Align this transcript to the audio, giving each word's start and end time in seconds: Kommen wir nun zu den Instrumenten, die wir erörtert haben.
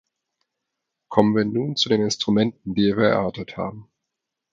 Kommen 1.09 1.35
wir 1.35 1.45
nun 1.45 1.75
zu 1.75 1.87
den 1.87 2.01
Instrumenten, 2.01 2.73
die 2.73 2.97
wir 2.97 3.05
erörtert 3.09 3.55
haben. 3.55 3.87